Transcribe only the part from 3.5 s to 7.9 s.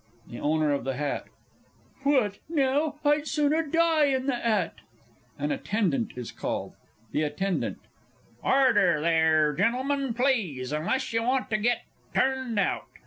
die in the 'at! [An ATTENDANT is called. THE ATTENDANT.